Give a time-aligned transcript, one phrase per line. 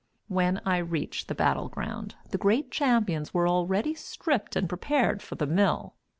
[0.29, 5.35] When I reached the battle ground, the great champions were already stripped and prepared for
[5.35, 5.93] the "mill."